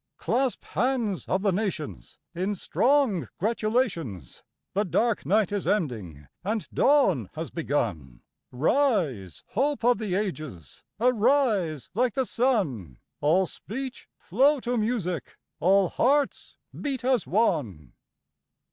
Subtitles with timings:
[0.17, 4.41] Clasp hands of the nations In strong gratulations:
[4.73, 11.91] The dark night is ending and dawn has begun; Rise, hope of the ages, arise
[11.93, 17.93] like the sun, All speech flow to music, all hearts beat as one!